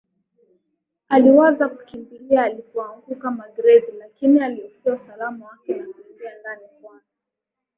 [1.09, 7.05] Aliwaza kukimbilia alipoanguka Magreth lakini alihofua usalama wake na kuingia ndani kwanza